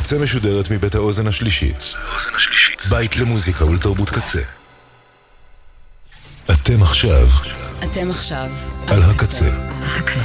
הקצה 0.00 0.18
משודרת 0.18 0.70
מבית 0.70 0.94
האוזן 0.94 1.26
השלישית. 1.26 1.94
בית 2.90 3.16
למוזיקה 3.16 3.64
ולתרבות 3.64 4.10
קצה. 4.10 4.38
אתם 6.44 6.82
עכשיו 6.82 7.26
אתם 7.84 8.10
עכשיו 8.10 8.46
על 8.86 9.02
הקצה. 9.02 9.44
הקצה. 9.82 10.20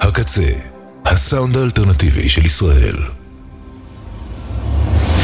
הקצה, 0.00 0.50
הסאונד 1.04 1.56
האלטרנטיבי 1.56 2.28
של 2.28 2.44
ישראל. 2.44 2.96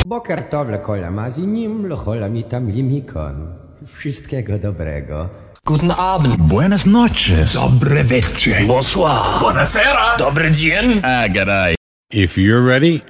בוקר 0.07 0.37
טוב 0.51 0.71
לכל 0.71 1.05
המאזינים, 1.05 1.87
לכל 1.91 2.23
המתעמלים 2.23 2.89
מכאן. 2.97 3.35
wszystkiego 3.87 4.55
dobrego. 4.59 5.48
Guten 5.68 5.92
Abend. 5.92 6.38
Buenas 6.38 6.86
noches. 6.86 7.54
Dobre 7.54 8.04
večer. 8.04 8.68
Bonsoir. 8.68 9.40
Buonasera. 9.40 10.18
Dobry 10.18 10.52
dzień. 10.52 11.02
Ah, 11.04 11.28
g'day. 11.28 11.76
If 12.12 12.38
you're 12.38 12.62
ready, 12.74 13.02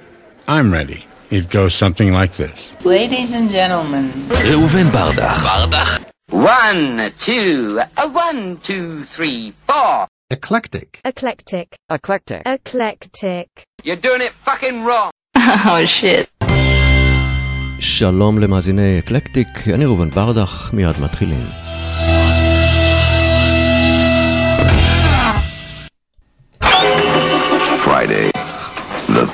I'm 0.46 0.72
ready. 0.72 1.00
It 1.30 1.50
goes 1.50 1.74
something 1.74 2.12
like 2.12 2.32
this. 2.36 2.70
Ladies 2.84 3.32
and 3.32 3.50
gentlemen. 3.50 4.12
ראובן 4.30 4.90
ברדך. 4.90 5.44
ברדך. 5.44 5.98
One, 6.32 7.10
two, 7.18 7.78
uh, 7.80 8.08
one, 8.08 8.58
two, 8.62 9.04
three, 9.04 9.52
four. 9.66 10.06
Eclectic. 10.30 11.00
Eclectic. 11.04 11.76
Eclectic. 11.90 12.42
Eclectic. 12.46 13.48
You're 13.84 14.02
doing 14.08 14.22
it 14.22 14.32
fucking 14.46 14.84
wrong. 14.84 15.10
Oh 15.66 15.84
shit. 15.86 16.28
שלום 17.80 18.38
למאזיני 18.38 18.98
אקלקטיק, 18.98 19.48
אני 19.74 19.84
ראובן 19.84 20.10
ברדך, 20.10 20.70
מיד 20.72 21.00
מתחילים. 21.00 21.46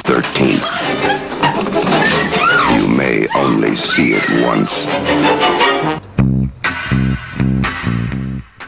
13th. 0.04 0.70
You 2.76 2.88
may 2.88 3.28
only 3.36 3.76
see 3.76 4.14
it 4.20 4.28
once. 4.44 4.88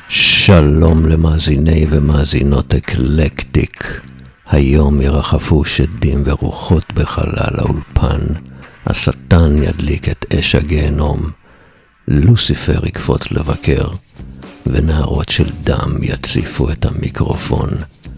שלום 0.10 1.06
למאזיני 1.06 1.86
ומאזינות 1.90 2.74
אקלקטיק. 2.76 4.02
היום 4.50 5.02
ירחפו 5.02 5.66
שדים 5.66 6.24
ורוחות 6.26 6.94
בחלל 6.94 7.60
האולפן. 7.60 8.20
השטן 8.86 9.64
ידליק 9.64 10.10
את 10.10 10.26
אש 10.34 10.56
הגיהנום. 10.56 11.20
לוסיפר 12.08 12.88
יקפוץ 12.88 13.32
לבקר, 13.32 13.88
ונהרות 14.66 15.30
של 15.30 15.50
דם 15.64 15.92
יציפו 16.02 16.70
את 16.72 16.86
המיקרופון. 16.86 17.70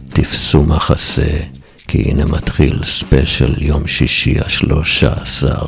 תפסו 0.09 0.63
מחסה, 0.63 1.39
כי 1.88 2.02
הנה 2.02 2.24
מתחיל 2.24 2.80
ספיישל 2.84 3.54
יום 3.58 3.86
שישי 3.86 4.36
השלושה 4.44 5.12
עשר. 5.22 5.62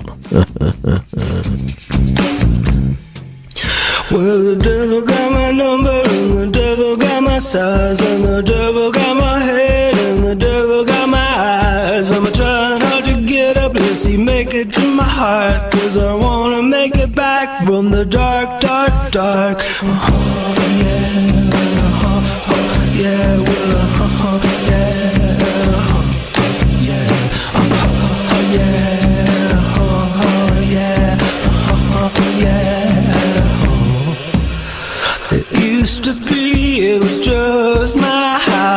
Well, 4.10 4.40
the 4.50 4.56
devil 4.70 5.00
got 5.02 5.32
my 5.32 5.50
number, 5.50 5.98
and 6.14 6.28
the 6.38 6.46
devil 6.60 6.96
got 6.96 7.20
my 7.24 7.40
size, 7.40 8.00
and 8.00 8.22
the 8.22 8.40
devil 8.40 8.92
got 8.92 9.14
my 9.16 9.38
head, 9.40 9.94
and 10.06 10.18
the 10.28 10.36
devil 10.36 10.84
got 10.84 11.08
my 11.08 11.30
eyes. 11.36 12.12
I'm 12.12 12.26
trying 12.32 12.80
hard 12.86 13.04
to 13.10 13.16
get 13.26 13.56
up, 13.56 13.72
let's 13.74 14.00
see, 14.04 14.16
make 14.16 14.54
it 14.54 14.68
to 14.74 14.84
my 15.02 15.10
heart, 15.20 15.72
cause 15.72 15.98
I 15.98 16.14
wanna 16.14 16.62
make 16.62 16.94
it 17.04 17.12
back 17.16 17.48
from 17.66 17.90
the 17.90 18.04
dark, 18.04 18.48
dark, 18.60 18.94
dark. 19.10 19.58
Uh-huh, 19.58 20.54
yeah, 20.82 21.58
uh-huh, 21.88 22.54
uh, 22.54 23.00
yeah, 23.02 23.28
well, 23.48 23.72
uh-huh, 24.04 24.38
yeah, 24.70 24.99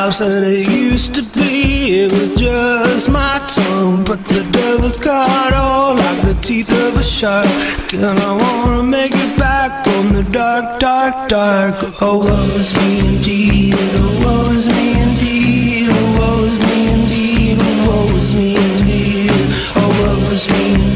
House, 0.05 0.21
and 0.21 0.45
it 0.45 0.69
used 0.69 1.15
to 1.15 1.23
be, 1.23 2.03
it 2.03 2.13
was 2.13 2.35
just 2.35 3.09
my 3.09 3.39
tongue. 3.49 4.05
But 4.05 4.21
the 4.27 4.43
devil's 4.53 4.99
got 4.99 5.53
all 5.55 5.95
like 5.95 6.21
the 6.29 6.37
teeth 6.43 6.71
of 6.85 6.97
a 6.97 7.03
shark, 7.03 7.47
and 7.95 8.19
I 8.29 8.33
wanna 8.43 8.83
make 8.83 9.13
it 9.15 9.33
back 9.39 9.71
from 9.85 10.13
the 10.13 10.25
dark, 10.25 10.79
dark, 10.79 11.29
dark. 11.29 11.77
Oh, 12.03 12.19
woe 12.19 12.61
is 12.63 12.71
me 12.79 12.91
indeed, 13.15 13.75
oh, 13.79 14.13
woe 14.25 14.53
is 14.53 14.67
me 14.77 14.87
indeed, 15.07 15.89
oh, 15.91 16.19
woe 16.19 16.45
is 16.51 16.59
me 16.69 16.79
indeed, 16.97 17.59
oh, 17.61 17.87
woe 17.87 18.17
is 18.21 18.35
me 18.35 18.49
indeed, 18.69 19.31
oh, 19.81 19.91
woe 20.01 20.33
is 20.37 20.45
me 20.53 20.65
indeed, 20.75 20.94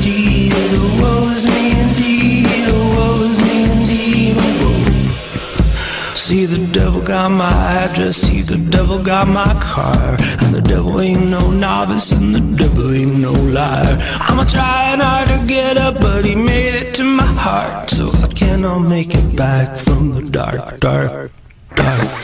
got 7.08 7.30
my 7.30 7.50
address, 7.84 8.19
see 8.19 8.42
the 8.42 8.58
devil 8.58 8.98
got 9.02 9.26
my 9.26 9.54
car 9.62 10.16
And 10.42 10.54
the 10.54 10.60
devil 10.60 11.00
ain't 11.00 11.26
no 11.30 11.50
novice 11.50 12.12
and 12.12 12.34
the 12.34 12.41
devil 12.41 12.92
ain't 12.92 13.16
no 13.16 13.32
liar 13.32 13.96
I'm 14.26 14.38
a 14.38 14.44
trying 14.44 15.00
hard 15.00 15.26
to 15.28 15.41
get 15.47 15.78
up 15.78 16.02
but 16.02 16.26
he 16.26 16.34
made 16.34 16.74
it 16.74 16.92
to 16.97 17.04
my 17.04 17.32
heart 17.47 17.91
So 17.91 18.10
I 18.10 18.26
cannot 18.26 18.80
make 18.80 19.14
it 19.14 19.34
back 19.34 19.78
from 19.78 20.14
the 20.16 20.22
dark, 20.22 20.80
dark, 20.80 21.30
dark 21.74 22.18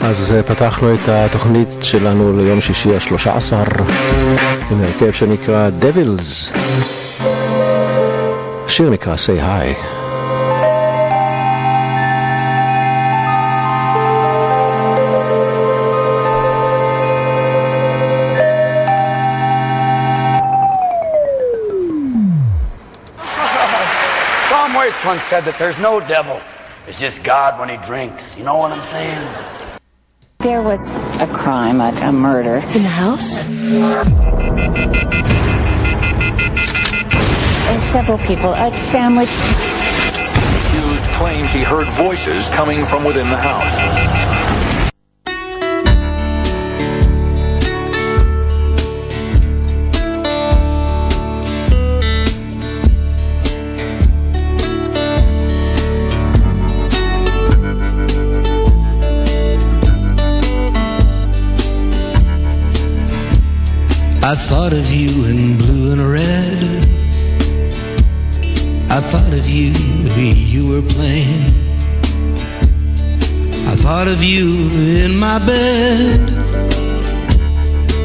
אז 0.00 0.32
אה, 0.32 0.42
פתחנו 0.42 0.94
את 0.94 1.08
התוכנית 1.08 1.68
שלנו 1.82 2.36
ליום 2.36 2.60
שישי 2.60 2.96
השלושה 2.96 3.36
עשר 3.36 3.62
עם 4.71 4.83
הרכב 4.83 5.11
שנקרא 5.11 5.69
Devils. 5.81 6.57
השיר 8.65 8.89
נקרא 8.89 9.15
Say 9.15 9.37
Hi. 9.39 9.75
Tom 24.49 24.75
Waits 24.75 25.05
once 25.05 25.23
said 25.23 25.43
that 25.45 25.55
there's 25.57 25.79
no 25.79 25.99
devil. 25.99 26.39
It's 26.87 26.99
just 26.99 27.23
God 27.23 27.59
when 27.59 27.69
he 27.69 27.77
drinks. 27.77 28.37
You 28.37 28.43
know 28.43 28.57
what 28.57 28.71
I'm 28.71 28.83
saying? 28.83 29.23
There 30.39 30.61
was 30.61 30.87
a 31.19 31.27
crime, 31.41 31.81
a, 31.81 31.89
a 32.03 32.11
murder. 32.11 32.57
In 32.75 32.83
the 32.83 32.95
house? 33.03 33.43
Several 37.92 38.18
people, 38.18 38.50
like 38.50 38.74
family. 38.74 39.26
Accused 40.66 41.04
claims 41.12 41.50
he 41.52 41.62
heard 41.62 41.88
voices 41.90 42.48
coming 42.50 42.84
from 42.84 43.04
within 43.04 43.28
the 43.28 43.36
house. 43.36 44.59
I 64.30 64.36
thought 64.36 64.72
of 64.72 64.88
you 64.92 65.24
in 65.24 65.58
blue 65.58 65.90
and 65.90 66.00
red. 66.00 66.58
I 68.88 69.00
thought 69.00 69.32
of 69.34 69.48
you, 69.48 69.72
you 70.22 70.68
were 70.68 70.82
playing. 70.88 71.50
I 73.66 73.74
thought 73.74 74.06
of 74.06 74.22
you 74.22 74.70
in 75.04 75.16
my 75.16 75.44
bed. 75.44 76.20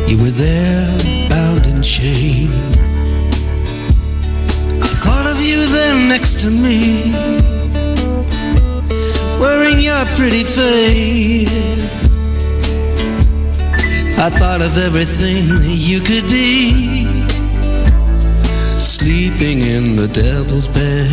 You 0.09 0.17
were 0.17 0.31
there, 0.31 1.29
bound 1.29 1.67
in 1.67 1.83
chain. 1.83 2.49
I 4.81 4.93
thought 5.05 5.27
of 5.27 5.39
you 5.39 5.67
there 5.67 5.93
next 5.93 6.39
to 6.39 6.49
me, 6.49 7.13
wearing 9.39 9.79
your 9.79 10.03
pretty 10.17 10.43
face. 10.43 12.04
I 14.17 14.29
thought 14.29 14.61
of 14.61 14.77
everything 14.77 15.45
you 15.61 15.99
could 15.99 16.23
be, 16.29 17.05
sleeping 18.79 19.59
in 19.61 19.95
the 19.95 20.07
devil's 20.07 20.67
bed. 20.69 21.11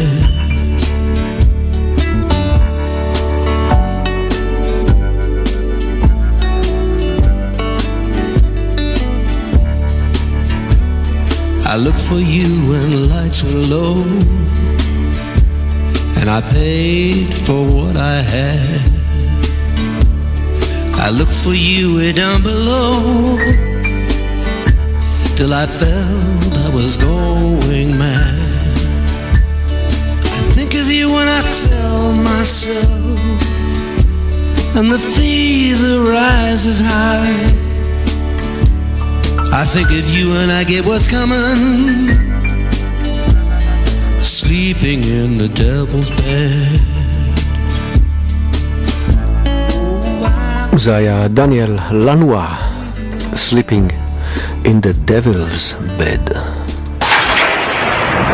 I 11.67 11.77
looked 11.77 12.01
for 12.01 12.21
you 12.21 12.49
when 12.71 12.91
the 12.91 13.07
lights 13.11 13.43
were 13.43 13.51
low, 13.51 14.05
and 16.21 16.31
I 16.31 16.41
paid 16.53 17.35
for 17.35 17.67
what 17.67 17.97
I 17.97 18.23
had. 18.23 18.92
I 21.05 21.11
looked 21.11 21.35
for 21.35 21.53
you 21.53 21.97
way 21.97 22.13
down 22.13 22.45
below, 22.45 23.37
till 25.35 25.53
I 25.53 25.67
felt 25.67 26.57
I 26.57 26.71
was 26.73 26.97
going 26.97 27.99
mad. 27.99 28.79
I 30.23 30.43
think 30.55 30.75
of 30.75 30.89
you 30.89 31.11
when 31.11 31.27
I 31.27 31.43
tell 31.67 32.13
myself, 32.15 33.19
and 34.77 34.93
the 34.93 34.99
fever 34.99 36.09
rises 36.09 36.79
high. 36.81 37.51
I 39.53 39.65
think 39.65 39.91
of 39.91 40.09
you 40.09 40.33
and 40.35 40.53
I 40.53 40.63
get 40.63 40.87
what's 40.87 41.09
coming. 41.09 42.15
Sleeping 44.21 45.03
in 45.03 45.37
the 45.37 45.49
devil's 45.49 46.11
bed. 46.11 46.92
זה 50.76 50.96
היה 50.96 51.28
דניאל 51.28 51.78
לנואה, 51.92 52.56
Sleeping 53.34 53.88
in 54.66 54.82
the 54.82 54.94
Devil's 55.12 55.74
Bed. 56.00 56.24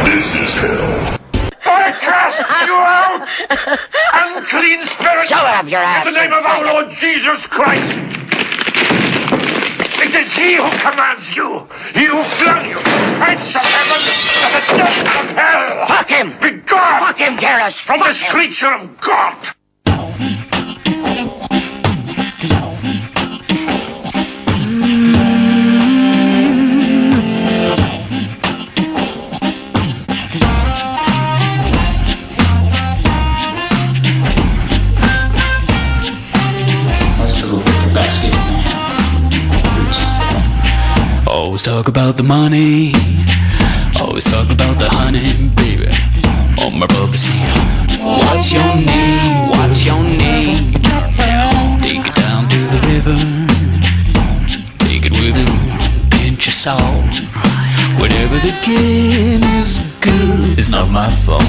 This 0.06 0.28
is 0.44 0.52
hell. 0.62 1.18
I 1.66 1.92
cast 2.08 2.42
you 2.68 2.78
out! 3.00 3.22
Unclean 4.24 4.81
spirit! 4.86 5.28
Shut 5.28 5.46
up, 5.58 5.68
your 5.68 5.81
ass! 5.81 6.08
In 6.08 6.14
the 6.14 6.20
name 6.22 6.34
of 6.34 6.46
our 6.46 6.64
Lord 6.72 6.88
Jesus 7.04 7.46
Christ! 7.48 7.98
It 10.06 10.14
is 10.22 10.34
he 10.34 10.56
who 10.56 10.70
commands 10.86 11.36
you! 11.36 11.50
He 11.94 12.06
who 12.06 12.22
flung 12.40 12.64
you 12.72 12.80
from 12.88 13.00
the 13.06 13.18
heights 13.24 13.56
of 13.62 13.66
heaven 13.78 14.02
to 14.42 14.48
the 14.56 14.62
depths 14.80 15.12
of 15.20 15.28
hell! 15.42 15.86
Fuck 15.94 16.10
him! 16.18 16.28
Be 16.42 16.52
gone! 16.74 17.00
Fuck 17.06 17.20
him, 17.25 17.36
Garrus! 17.38 17.75
From 17.80 18.00
Fuck 18.00 18.08
this 18.08 18.22
him. 18.22 18.31
creature 18.31 18.72
of 18.74 18.84
God! 19.02 19.38
Talk 41.79 41.87
about 41.87 42.17
the 42.17 42.25
money. 42.25 42.93
Always 44.01 44.25
talk 44.25 44.51
about 44.51 44.77
the 44.83 44.89
honey, 44.91 45.31
baby. 45.55 45.87
On 46.65 46.77
my 46.77 46.87
brother's. 46.87 47.29
What's 48.03 48.53
your 48.53 48.75
name? 48.75 49.51
What's 49.51 49.87
your 49.87 50.03
name? 50.03 50.75
Take 51.87 52.05
it 52.11 52.17
down 52.17 52.49
to 52.51 52.61
the 52.75 52.81
river. 52.91 53.17
Take 54.91 55.07
it 55.07 55.13
with 55.21 55.39
a 55.39 55.47
pinch 56.19 56.49
of 56.49 56.55
salt. 56.55 57.15
Whatever 58.01 58.37
the 58.43 58.55
game 58.67 59.45
is 59.61 59.79
good, 60.01 60.59
it's 60.59 60.71
not 60.71 60.91
my 60.91 61.15
fault. 61.15 61.47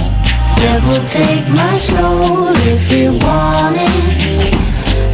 Devil, 0.61 1.03
take 1.07 1.47
my 1.49 1.75
soul 1.75 2.53
if 2.69 2.91
you 2.91 3.13
want 3.25 3.77
it. 3.79 4.53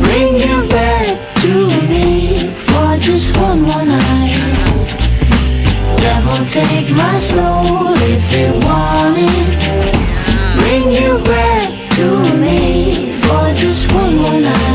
Bring 0.03 0.35
you 0.43 0.67
back 0.67 1.07
to 1.43 1.53
me 1.87 2.51
for 2.51 2.97
just 2.97 3.37
one 3.37 3.61
more 3.61 3.85
night. 3.85 4.24
Devil, 6.05 6.45
take 6.45 6.91
my 6.91 7.15
soul 7.17 7.95
if 8.13 8.25
you 8.35 8.53
want 8.63 9.17
it. 9.17 9.53
Bring 10.59 10.91
you 10.91 11.17
back 11.23 11.67
to 11.97 12.37
me 12.37 13.11
for 13.21 13.51
just 13.55 13.91
one 13.91 14.15
more 14.17 14.39
night. 14.39 14.74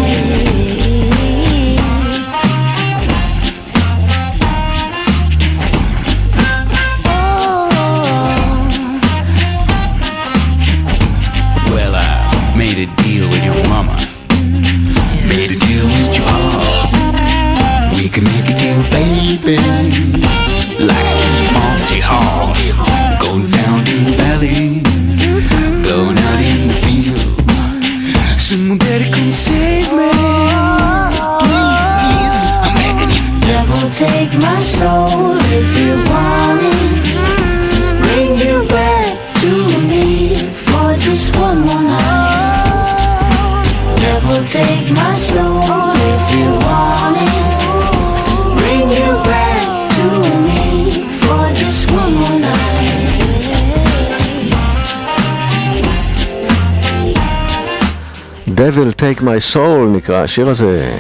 Take 59.11 59.23
My 59.23 59.55
Soul 59.55 59.89
נקרא 59.97 60.17
השיר 60.17 60.49
הזה. 60.49 60.97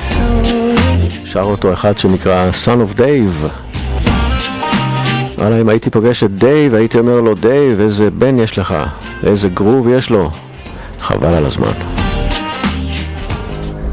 שר 1.25 1.43
אותו 1.43 1.73
אחד 1.73 1.99
שנקרא 1.99 2.51
Son 2.65 2.95
of 2.95 2.99
Dave. 2.99 3.47
וואלה, 5.39 5.61
אם 5.61 5.69
הייתי 5.69 5.91
פוגש 5.91 6.25
את 6.25 6.31
דייב, 6.39 6.75
הייתי 6.75 6.99
אומר 6.99 7.21
לו, 7.21 7.35
דייב, 7.35 7.81
איזה 7.81 8.11
בן 8.11 8.39
יש 8.39 8.59
לך, 8.59 8.75
איזה 9.27 9.49
גרוב 9.49 9.89
יש 9.89 10.11
לו. 10.11 10.31
חבל 11.01 11.35
על 11.35 11.47
הזמן. 11.47 11.73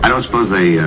I 0.04 0.08
don't 0.10 0.22
suppose 0.22 0.50
they 0.50 0.80
uh, 0.80 0.86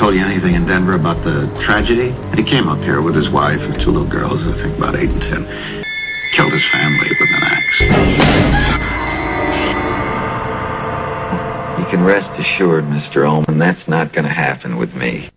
told 0.00 0.14
you 0.14 0.24
anything 0.30 0.54
in 0.54 0.64
Denver 0.66 0.94
about 1.02 1.18
the 1.22 1.36
tragedy? 1.66 2.10
And 2.30 2.36
he 2.38 2.44
came 2.54 2.66
up 2.68 2.82
here 2.88 3.00
with 3.06 3.14
his 3.20 3.28
wife 3.30 3.62
and 3.68 3.74
two 3.80 3.90
little 3.96 4.12
girls, 4.18 4.38
I 4.46 4.52
think 4.62 4.72
about 4.78 4.94
eight 5.00 5.10
and 5.16 5.22
ten. 5.30 5.42
Killed 6.36 6.52
his 6.58 6.66
family 6.76 7.08
with 7.20 7.30
an 7.36 7.53
can 11.94 12.04
rest 12.04 12.40
assured, 12.40 12.82
Mr. 12.84 13.24
Ullman, 13.24 13.56
that's 13.56 13.86
not 13.86 14.12
going 14.12 14.24
to 14.24 14.32
happen 14.32 14.76
with 14.76 14.96
me. 14.96 15.28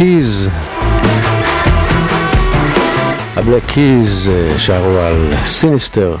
קיז. 0.00 0.48
הבלק 3.36 3.62
קיז 3.66 4.30
שרו 4.58 4.98
על 4.98 5.32
סיניסטר, 5.44 6.16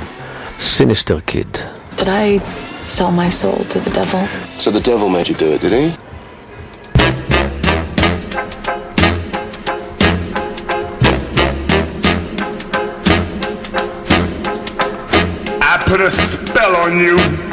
סיניסטר 0.58 1.20
קיד. 1.20 1.58
I 1.98 2.40
sell 2.86 3.10
my 3.10 3.30
soul 3.30 3.64
to 3.70 3.78
the 3.78 3.90
devil. 3.90 4.20
So 4.58 4.70
the 4.70 4.80
devil 4.80 5.08
made 5.08 5.28
you 5.28 5.34
do 5.34 5.52
it, 5.54 5.62
did 5.62 5.72
he? 5.72 5.86
I 15.72 15.74
put 15.86 16.00
a 16.02 16.10
spell 16.10 16.76
on 16.84 16.98
you. 16.98 17.49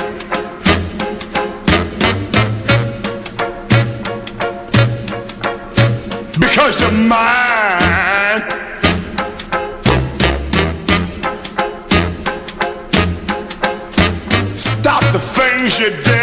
should 15.78 16.04
do. 16.04 16.17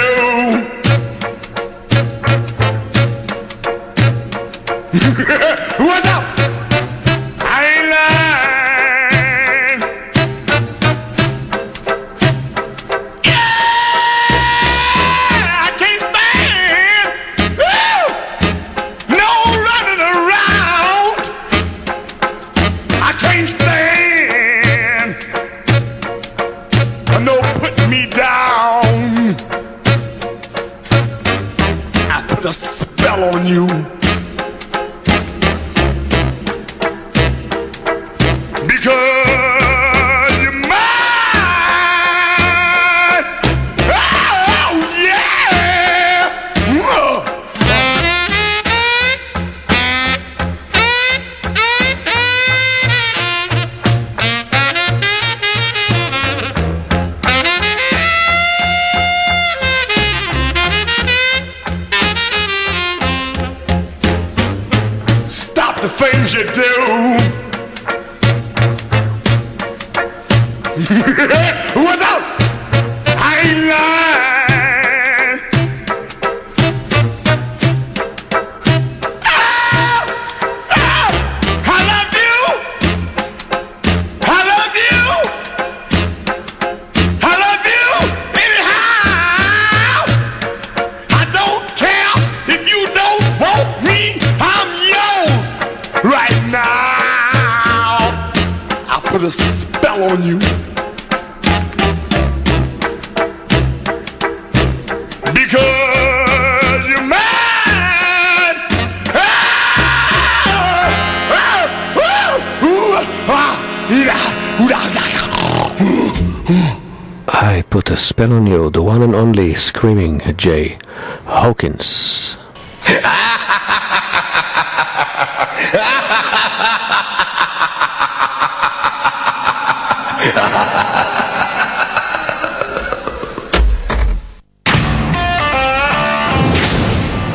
screaming 119.84 120.22
at 120.22 120.38
Jay, 120.38 120.78
Hawkins. 121.26 122.38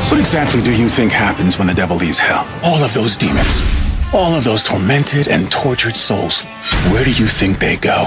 What 0.10 0.20
exactly 0.20 0.64
do 0.64 0.76
you 0.76 0.90
think 0.90 1.12
happens 1.12 1.60
when 1.60 1.68
the 1.68 1.76
devil 1.76 1.98
leaves 1.98 2.18
hell? 2.18 2.48
All 2.64 2.84
of 2.84 2.92
those 2.96 3.16
demons, 3.16 3.62
all 4.12 4.34
of 4.34 4.44
those 4.44 4.64
tormented 4.64 5.28
and 5.28 5.52
tortured 5.52 5.96
souls, 5.96 6.46
where 6.92 7.06
do 7.06 7.12
you 7.12 7.28
think 7.28 7.60
they 7.60 7.78
go? 7.78 8.06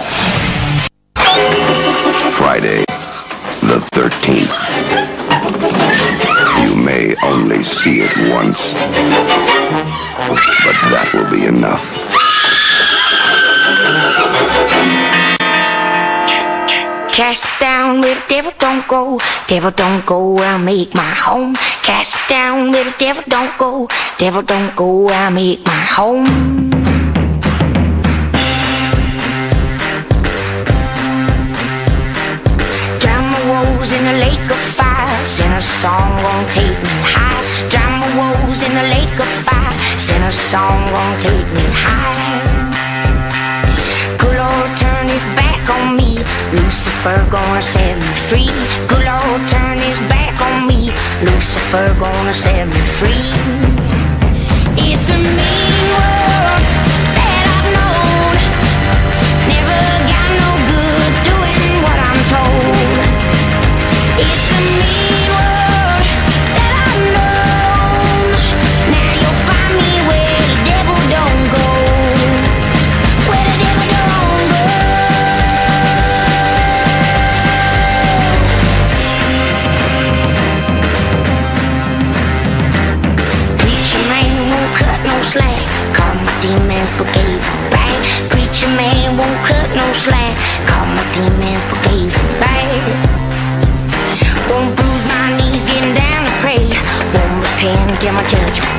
see 7.64 8.00
it 8.00 8.16
once. 8.31 8.75
But 8.75 8.78
that 10.90 11.11
will 11.14 11.31
be 11.31 11.47
enough. 11.47 11.85
Cast 17.12 17.45
down 17.61 18.00
where 18.00 18.14
the 18.14 18.23
devil 18.28 18.52
don't 18.59 18.87
go, 18.88 19.19
devil 19.47 19.71
don't 19.71 20.04
go, 20.07 20.38
I 20.38 20.57
make 20.59 20.95
my 20.95 21.02
home. 21.02 21.54
Cast 21.83 22.16
down 22.28 22.73
where 22.73 22.85
the 22.85 22.95
devil 22.99 23.23
don't 23.28 23.57
go, 23.59 23.88
devil 24.19 24.42
don't 24.42 24.75
go, 24.75 25.09
I 25.09 25.31
make 25.31 25.64
my 25.66 25.73
home. 25.73 26.73
in 33.92 34.07
a 34.07 34.19
lake 34.19 34.50
of 34.50 34.59
fire. 34.76 35.25
Sing 35.25 35.52
a 35.52 35.61
song, 35.61 36.11
won't 36.23 36.52
take 36.52 36.78
me 36.83 36.97
high. 37.14 37.41
Drown 38.52 38.71
in 38.71 38.76
a 38.76 38.88
lake 38.88 39.18
of 39.18 39.28
fire. 39.47 39.99
Sing 39.99 40.23
a 40.23 40.32
song 40.32 40.92
won't 40.92 41.23
take 41.23 41.49
me 41.54 41.66
high. 41.73 42.42
Good 44.18 44.37
Lord, 44.37 44.76
turn 44.76 45.09
his 45.09 45.25
back 45.37 45.68
on 45.71 45.97
me. 45.97 46.18
Lucifer 46.52 47.26
gonna 47.30 47.62
set 47.62 47.97
me 47.99 48.12
free. 48.28 48.52
Good 48.88 49.04
Lord, 49.04 49.49
turn 49.49 49.78
his 49.78 49.99
back 50.09 50.40
on 50.40 50.66
me. 50.66 50.92
Lucifer 51.23 51.94
gonna 51.99 52.35
set 52.35 52.68
me 52.68 52.80
free. 52.99 53.32
It's 54.76 55.09
a 55.09 55.16
mean 55.16 55.78
world 55.94 56.51
repent 98.23 98.72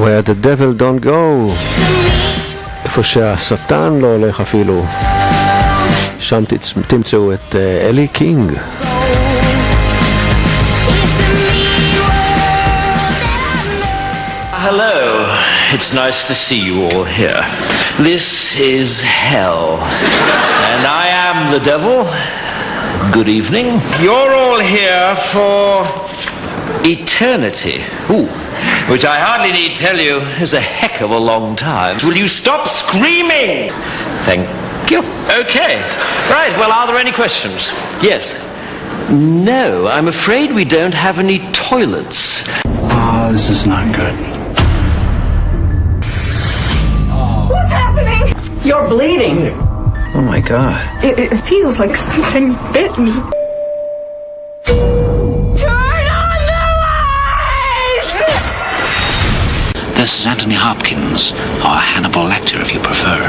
Where 0.00 0.22
the 0.22 0.34
devil 0.46 0.72
don't 0.82 1.00
go. 1.04 1.52
איפה 2.84 3.02
שהשטן 3.02 3.98
לא 4.00 4.06
הולך 4.06 4.40
אפילו. 4.40 4.84
שם 6.18 6.44
תצ- 6.44 6.78
תמצאו 6.86 7.32
את 7.32 7.54
אה, 7.56 7.88
אלי 7.88 8.08
קינג. 8.08 8.52
Hello. 14.66 15.24
It's 15.72 15.92
nice 15.92 16.26
to 16.28 16.34
see 16.34 16.60
you 16.64 16.84
all 16.86 17.04
here. 17.04 17.42
This 17.98 18.58
is 18.58 19.00
hell. 19.02 19.78
And 20.72 20.86
I 20.86 21.06
am 21.28 21.52
the 21.52 21.60
devil. 21.60 22.04
Good 23.12 23.28
evening. 23.28 23.80
You're 24.00 24.32
all 24.34 24.60
here 24.60 25.14
for 25.32 25.84
eternity. 26.84 27.84
Ooh. 28.10 28.28
Which 28.89 29.05
I 29.05 29.19
hardly 29.19 29.51
need 29.53 29.77
tell 29.77 29.97
you 29.97 30.17
is 30.41 30.53
a 30.53 30.59
heck 30.59 31.01
of 31.01 31.11
a 31.11 31.17
long 31.17 31.55
time. 31.55 31.97
Will 32.03 32.17
you 32.17 32.27
stop 32.27 32.67
screaming? 32.67 33.69
Thank 34.25 34.47
you. 34.91 34.99
Okay. 35.29 35.79
Right. 36.29 36.53
Well, 36.57 36.71
are 36.71 36.87
there 36.87 36.97
any 36.97 37.11
questions? 37.11 37.69
Yes. 38.03 38.35
No, 39.09 39.87
I'm 39.87 40.07
afraid 40.07 40.51
we 40.53 40.65
don't 40.65 40.93
have 40.93 41.19
any 41.19 41.39
toilets. 41.51 42.43
Oh, 42.65 43.29
this 43.31 43.49
is 43.49 43.65
not 43.65 43.95
good. 43.95 44.13
What's 47.49 47.71
happening? 47.71 48.61
You're 48.65 48.87
bleeding. 48.87 49.51
Oh 50.13 50.21
my 50.21 50.41
god. 50.41 51.03
It, 51.03 51.17
it 51.17 51.37
feels 51.47 51.79
like 51.79 51.95
something 51.95 52.53
bit 52.73 52.97
me. 52.97 53.13
This 60.01 60.21
is 60.21 60.25
Anthony 60.25 60.55
Hopkins, 60.55 61.31
or 61.61 61.77
Hannibal 61.77 62.23
Lecter 62.23 62.59
if 62.59 62.73
you 62.73 62.79
prefer. 62.79 63.21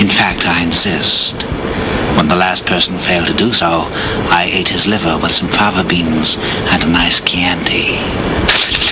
In 0.00 0.08
fact, 0.08 0.44
I 0.44 0.60
insist. 0.60 1.40
When 2.16 2.26
the 2.26 2.34
last 2.34 2.66
person 2.66 2.98
failed 2.98 3.28
to 3.28 3.32
do 3.32 3.52
so, 3.52 3.86
I 4.26 4.50
ate 4.52 4.66
his 4.66 4.88
liver 4.88 5.16
with 5.16 5.30
some 5.30 5.46
fava 5.46 5.88
beans 5.88 6.36
and 6.36 6.82
a 6.82 6.88
nice 6.88 7.20
Chianti. 7.20 7.98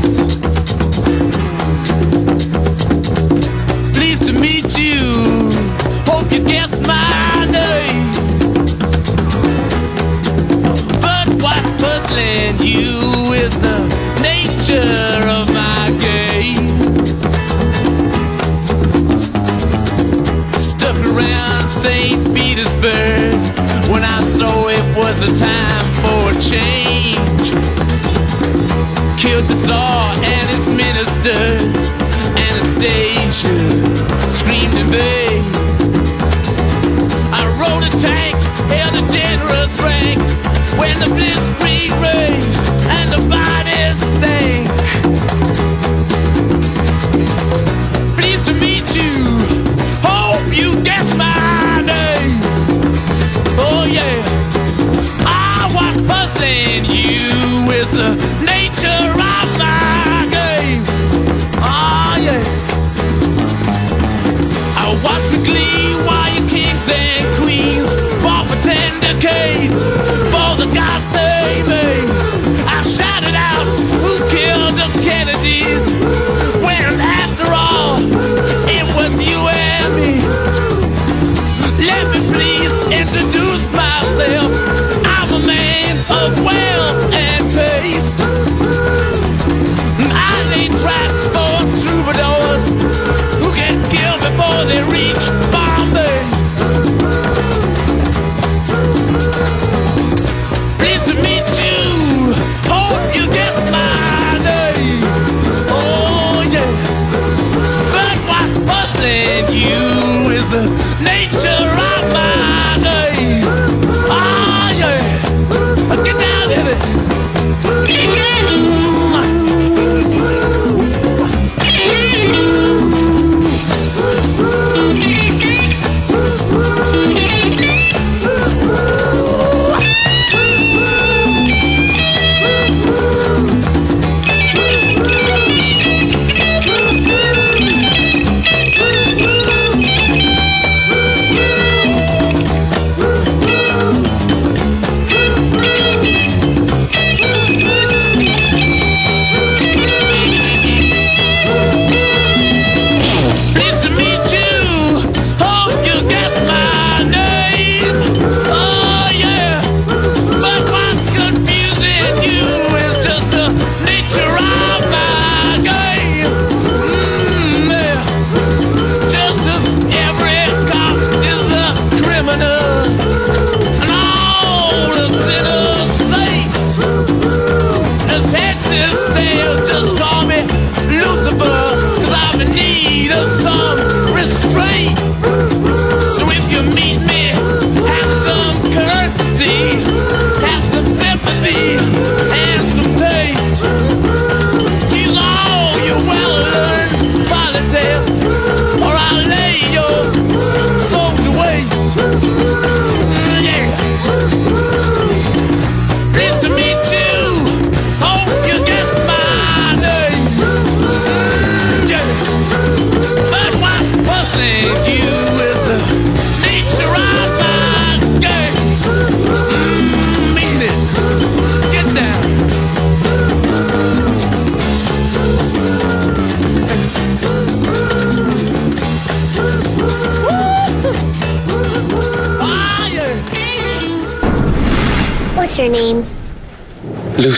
time 25.37 25.85
for 26.01 26.31
a 26.31 26.35
change. 26.35 27.51
Killed 29.17 29.47
the 29.47 29.55
Tsar 29.55 30.13
and 30.23 30.45
his 30.49 30.67
ministers, 30.75 31.91
Anastasia 32.35 33.55
screamed 34.29 34.73
in 34.75 34.87
vain. 34.91 35.43
I 37.31 37.43
rode 37.61 37.85
a 37.87 37.93
tank, 37.99 38.35
held 38.71 38.95
a 38.95 39.03
generous 39.11 39.79
rank, 39.81 40.19
when 40.79 40.95
the 40.99 41.09
blitzkrieg 41.15 41.91
raged 42.01 42.57
and 42.97 43.09
the 43.11 43.21
bodies 43.29 44.30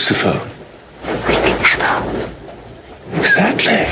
Lucifer. 0.04 0.38
Exactly. 3.16 3.86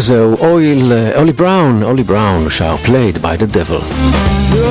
So, 0.00 0.36
אויל, 0.40 0.92
Brown, 1.36 1.36
בראון, 1.36 1.96
Brown 2.06 2.50
shall 2.50 2.78
played 2.78 3.20
by 3.20 3.36
the 3.36 3.46
דה 3.46 3.64
דבל. 3.64 3.80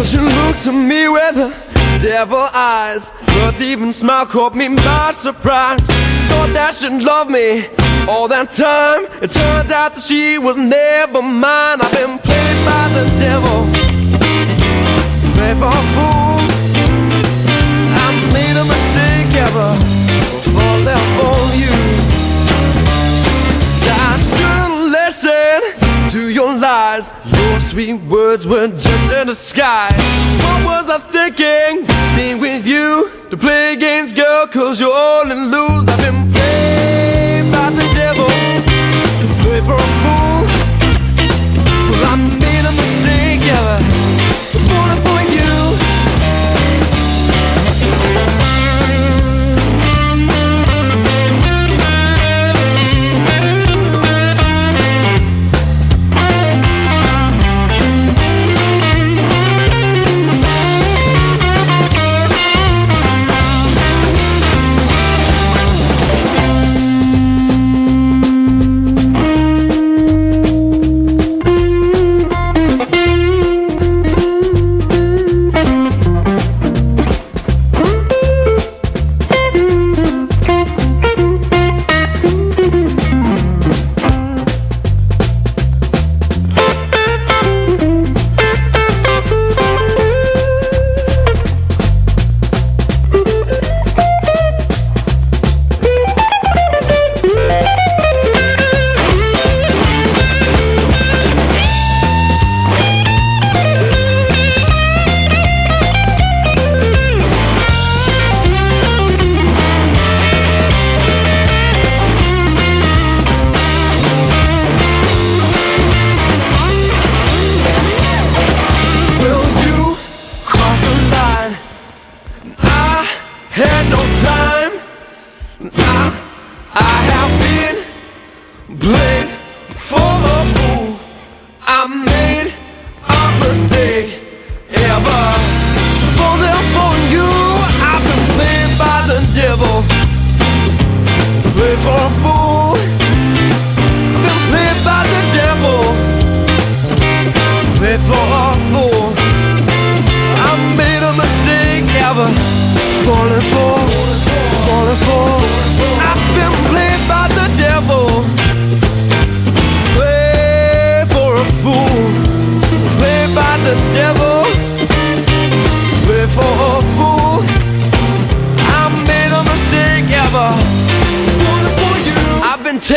She 0.05 0.17
to 0.63 0.71
me 0.71 1.07
with 1.07 1.35
her 1.35 1.53
devil 1.99 2.45
eyes 2.53 3.12
not 3.53 3.61
even 3.61 3.93
smile 3.93 4.25
caught 4.25 4.55
me 4.55 4.67
by 4.67 5.11
surprise. 5.11 5.79
Thought 6.27 6.53
that 6.53 6.73
she'd 6.73 7.03
love 7.03 7.29
me 7.29 7.67
all 8.09 8.27
that 8.27 8.49
time. 8.49 9.05
It 9.21 9.29
turned 9.29 9.71
out 9.71 9.93
that 9.93 10.01
she 10.01 10.39
was 10.39 10.57
never 10.57 11.21
mine. 11.21 11.77
I've 11.79 11.91
been 11.93 12.17
played 12.17 12.59
by 12.65 12.89
the 12.97 13.05
devil. 13.21 13.69
Played 15.37 15.57
for 15.61 15.69
a 15.69 15.83
fool. 15.93 16.41
I 17.93 18.09
made 18.33 18.57
a 18.57 18.65
mistake 18.65 19.29
ever 19.45 19.69
Fall 20.49 20.87
out 20.89 21.13
on 21.21 21.53
you. 21.61 21.77
I 23.85 24.17
shouldn't 24.33 24.89
listen 24.97 26.09
to 26.09 26.29
your 26.29 26.57
lies. 26.57 27.13
Your 27.25 27.59
sweet 27.59 28.01
words 28.09 28.47
were 28.47 28.67
just 28.67 29.11
in 29.13 29.27
disguise 29.27 29.93
What 30.41 30.65
was 30.65 30.89
I 30.89 30.97
thinking? 30.97 31.85
Being 32.15 32.39
with 32.39 32.65
you? 32.65 33.22
to 33.33 33.37
play 33.37 33.75
games, 33.75 34.13
girl, 34.13 34.45
cause 34.45 34.79
you're 34.79 34.93
all 34.93 35.31
in 35.31 35.49
lose. 35.49 35.92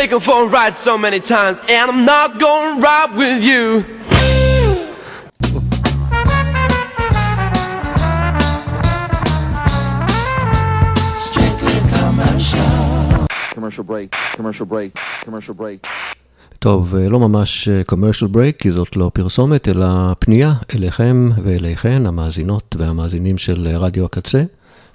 Taken 0.07 0.21
for 0.21 0.43
a 0.43 0.47
ride 0.57 0.75
so 0.87 0.97
many 0.97 1.19
times, 1.19 1.57
and 1.75 1.85
I'm 1.91 2.05
not 2.05 2.29
gonna 2.43 2.79
ride 2.89 3.11
with 3.21 3.39
you. 3.49 3.63
Commercial 13.57 13.83
break, 13.83 14.09
commercial 14.37 14.65
break, 14.73 14.91
commercial 15.25 15.53
break. 15.53 15.87
טוב, 16.59 16.95
אה, 16.95 17.09
לא 17.09 17.19
ממש 17.19 17.67
אה, 17.67 17.81
commercial 17.91 18.35
break, 18.35 18.57
כי 18.59 18.71
זאת 18.71 18.95
לא 18.95 19.11
פרסומת, 19.13 19.67
אלא 19.67 19.87
פנייה 20.19 20.53
אליכם 20.75 21.29
ואליכן, 21.43 22.05
המאזינות 22.05 22.75
והמאזינים 22.79 23.37
של 23.37 23.67
אה, 23.67 23.77
רדיו 23.77 24.05
הקצה. 24.05 24.43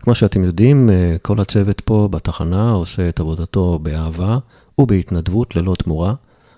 כמו 0.01 0.15
שאתם 0.15 0.45
יודעים, 0.45 0.91
כל 1.23 1.41
הצוות 1.41 1.81
פה 1.81 2.09
בתחנה 2.11 2.71
עושה 2.71 3.09
את 3.09 3.21
עבודתו 3.21 3.79
באהבה 3.83 4.39
ובהתנדבות 4.79 5.57
ללא 5.57 5.75
תמורה, 5.75 6.15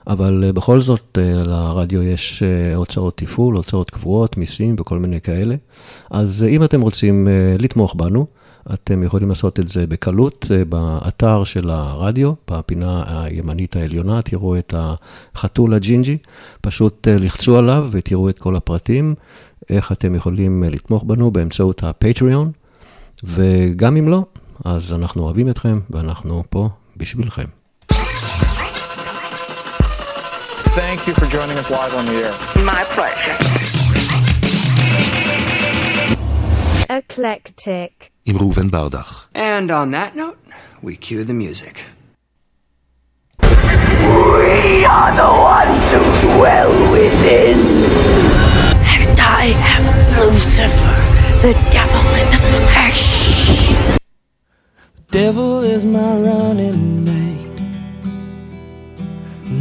אבל 0.07 0.45
אה, 0.47 0.53
בכל 0.53 0.81
זאת 0.81 1.19
אה, 1.19 1.45
לרדיו 1.45 2.03
יש 2.03 2.43
אה, 2.43 2.75
הוצאות 2.75 3.17
תפעול, 3.17 3.57
הוצאות 3.57 3.91
קבועות, 3.91 4.37
מיסים 4.37 4.77
וכל 4.79 4.99
מיני 4.99 5.21
כאלה. 5.21 5.55
אז 6.11 6.47
אם 6.49 6.65
אתם 6.65 6.81
רוצים 6.81 7.29
לתמוך 7.59 7.95
בנו, 7.95 8.27
אתם 8.75 9.03
יכולים 9.03 9.29
לעשות 9.29 9.61
את 9.61 9.69
זה 9.69 9.87
בקלות 9.87 10.47
באתר 10.69 11.45
של 11.45 11.71
הרדיו, 11.71 12.33
בפינה 12.51 13.05
הימנית 13.07 13.77
העליונה, 13.77 14.23
תראו 14.23 14.59
את 14.59 14.75
החתול 14.79 15.75
הג'ינג'י, 15.75 16.19
פשוט 16.61 17.09
לחצו 17.11 17.59
עליו 17.59 17.89
ותראו 17.91 18.29
את 18.29 18.39
כל 18.39 18.57
הפרטים, 18.57 19.15
איך 19.71 19.93
אתם 19.93 20.15
יכולים 20.15 20.63
לתמוך 20.63 21.05
בנו 21.05 21.31
באמצעות 21.31 21.83
הפטריון, 21.83 22.53
וגם 23.25 23.97
אם 23.97 24.09
לא, 24.09 24.25
אז 24.65 24.93
אנחנו 24.93 25.23
אוהבים 25.23 25.51
אתכם 25.51 25.81
ואנחנו 25.91 26.43
פה 26.51 26.69
בשבילכם. 26.97 27.64
thank 30.75 31.07
you 31.07 31.15
for 31.15 31.27
joining 31.27 31.57
us 31.57 31.71
live 31.71 31.95
on 31.95 32.05
the 32.07 32.25
air. 32.25 32.33
My 32.65 32.83
pleasure. 32.95 33.37
Eclectic. 36.91 38.11
Im 38.25 38.39
Ruven 38.39 38.71
Bardach. 38.71 39.27
And 39.35 39.71
on 39.71 39.93
that 39.93 40.17
note, 40.17 40.39
we 40.83 40.97
cue 40.97 41.25
the 41.25 41.33
music. 41.33 41.85
We 43.41 44.85
are 44.85 45.15
the 45.15 45.33
ones 45.55 45.91
who 45.93 46.01
dwell 46.39 46.93
within. 46.93 47.59
And 48.97 49.21
I 49.21 49.55
am 49.75 49.85
Lucifer, 50.19 50.97
the 51.47 51.55
devil 51.71 52.05
in 52.21 52.29
the 52.33 52.39
flesh. 52.73 53.05
Devil 55.11 55.61
is 55.61 55.85
my 55.87 56.19
running 56.19 57.05
man. 57.05 57.14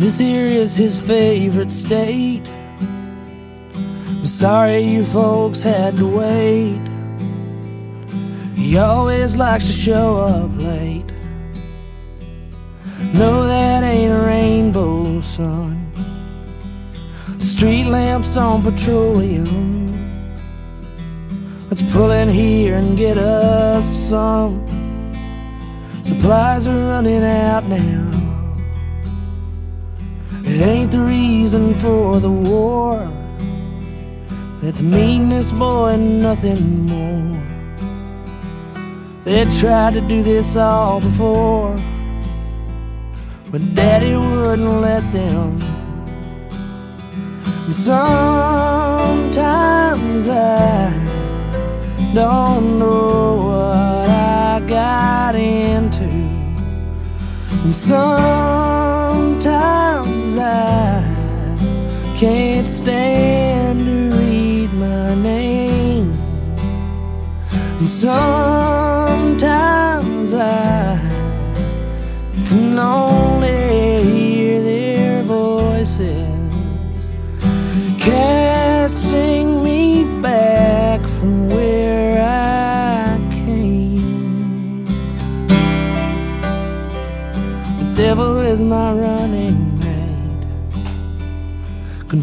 This 0.04 0.20
here 0.20 0.46
is 0.46 0.76
his 0.76 1.00
favorite 1.00 1.72
state. 1.72 2.46
I'm 3.74 4.28
sorry 4.28 4.82
you 4.82 5.02
folks 5.02 5.64
had 5.64 5.96
to 5.96 6.06
wait. 6.06 6.78
He 8.54 8.78
always 8.78 9.38
likes 9.38 9.66
to 9.68 9.72
show 9.72 10.18
up 10.18 10.52
late. 10.62 11.06
No, 13.14 13.48
that 13.48 13.86
ain't 13.86 14.12
a 14.12 14.22
rainbow, 14.26 15.22
son. 15.22 15.90
Street 17.40 17.86
lamps 17.86 18.36
on 18.36 18.62
petroleum. 18.62 19.88
Let's 21.70 21.82
pull 21.94 22.12
in 22.12 22.28
here 22.28 22.76
and 22.76 22.98
get 22.98 23.18
us 23.18 23.86
some. 23.86 24.68
Supplies 26.02 26.68
are 26.68 26.90
running 26.90 27.24
out 27.24 27.64
now. 27.68 28.23
It 30.54 30.62
ain't 30.62 30.92
the 30.92 31.00
reason 31.00 31.74
for 31.74 32.20
the 32.20 32.30
war. 32.30 33.10
That's 34.62 34.84
meanness, 34.84 35.52
boy, 35.52 35.94
and 35.96 36.22
nothing 36.22 36.86
more. 36.86 37.42
They 39.24 39.46
tried 39.46 39.94
to 39.94 40.02
do 40.02 40.22
this 40.22 40.56
all 40.56 41.02
before, 41.02 41.76
but 43.52 43.62
Daddy 43.74 44.16
wouldn't 44.16 44.82
let 44.82 45.02
them. 45.12 45.58
And 47.66 47.74
sometimes 47.74 49.08
I 50.28 50.92
don't 52.14 52.78
know 52.78 53.38
what 53.48 54.08
I 54.08 54.60
got 54.68 55.34
into. 55.34 56.12
Sometimes 57.72 58.44
I 60.38 61.04
can't 62.18 62.68
stand 62.68 63.80
to 63.80 64.10
read 64.18 64.74
my 64.74 65.14
name. 65.16 66.14
And 67.80 67.88
sometimes 67.88 69.44
I 70.34 71.00
can 72.48 72.80
only 72.80 74.04
hear 74.04 74.62
their 74.62 75.24
voices 75.24 77.12
casting 78.00 79.64
me 79.64 80.04
back 80.22 81.06
from 81.06 81.48
where 81.50 82.22
I 82.22 83.18
came. 83.32 84.86
The 87.78 87.94
devil 87.96 88.40
is 88.40 88.64
my 88.64 88.94
running 88.94 89.13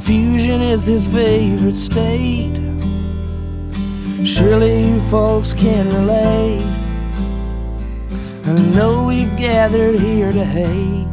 Confusion 0.03 0.63
is 0.63 0.87
his 0.87 1.07
favorite 1.07 1.77
state. 1.77 2.59
Surely 4.25 4.89
you 4.89 5.01
folks 5.11 5.53
can 5.53 5.87
relate. 5.89 6.65
I 8.47 8.63
know 8.75 9.05
we've 9.05 9.37
gathered 9.37 10.01
here 10.01 10.33
to 10.33 10.43
hate. 10.43 11.07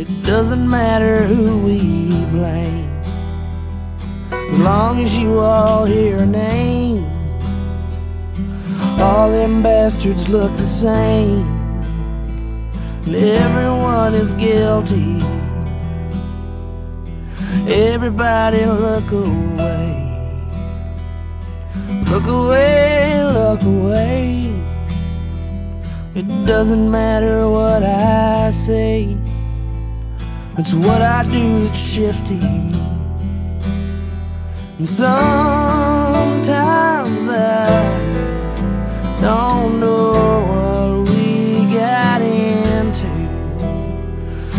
It 0.00 0.06
doesn't 0.24 0.70
matter 0.70 1.24
who 1.24 1.58
we 1.58 2.10
blame. 2.30 2.88
As 4.30 4.58
long 4.60 5.02
as 5.02 5.18
you 5.18 5.40
all 5.40 5.86
hear 5.86 6.18
a 6.18 6.26
name, 6.26 7.04
all 9.00 9.32
them 9.32 9.64
bastards 9.64 10.28
look 10.28 10.52
the 10.52 10.62
same. 10.62 11.40
And 13.04 13.16
everyone 13.16 14.14
is 14.14 14.32
guilty. 14.32 15.39
Everybody 17.68 18.64
look 18.66 19.10
away. 19.12 19.96
Look 22.10 22.26
away, 22.26 23.24
look 23.24 23.62
away. 23.62 24.52
It 26.14 26.26
doesn't 26.46 26.90
matter 26.90 27.48
what 27.48 27.82
I 27.82 28.50
say. 28.50 29.16
It's 30.58 30.72
what 30.72 31.02
I 31.02 31.22
do 31.24 31.64
that's 31.64 31.78
shifty. 31.78 32.40
And 34.78 34.88
sometimes 34.88 36.48
I 37.28 37.98
don't 39.20 39.78
know 39.78 40.42
what 40.50 41.10
we 41.10 41.66
got 41.72 42.20
into. 42.22 43.06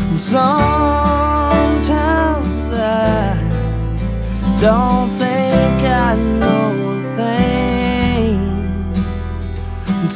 And 0.10 0.20
sometimes 0.20 0.91
don't 4.62 5.10
think 5.10 5.82
I 5.82 6.16
know 6.16 6.92
a 6.92 7.16
thing. 7.16 8.36
And 9.88 10.10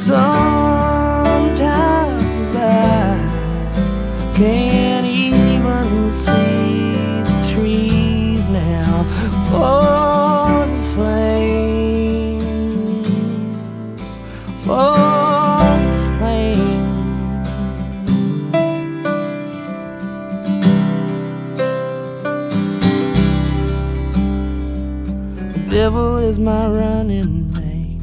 devil 25.86 26.16
is 26.16 26.36
my 26.40 26.66
running 26.66 27.48
mate. 27.52 28.02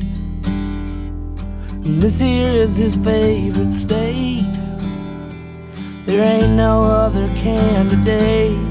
And 1.84 2.02
this 2.02 2.22
here 2.22 2.48
is 2.48 2.78
his 2.78 2.96
favorite 2.96 3.74
state. 3.74 4.56
There 6.06 6.24
ain't 6.24 6.54
no 6.54 6.82
other 6.82 7.28
candidate. 7.36 8.66